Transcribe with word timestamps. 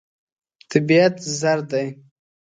طبیعت 0.71 1.15
زر 1.39 1.59
دی. 1.71 1.87